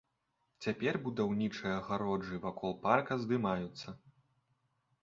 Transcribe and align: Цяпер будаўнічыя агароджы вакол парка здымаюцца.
Цяпер 0.65 0.97
будаўнічыя 1.03 1.75
агароджы 1.81 2.41
вакол 2.47 2.71
парка 2.87 3.13
здымаюцца. 3.27 3.89